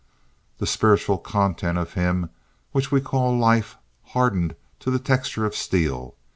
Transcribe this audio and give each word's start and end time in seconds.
That 0.57 0.65
spiritual 0.65 1.19
content 1.19 1.77
of 1.77 1.93
him 1.93 2.31
which 2.71 2.91
we 2.91 3.01
call 3.01 3.37
life 3.37 3.77
hardened 4.15 4.55
to 4.79 4.89
the 4.89 4.97
texture 4.97 5.45
of 5.45 5.55
steel. 5.55 6.15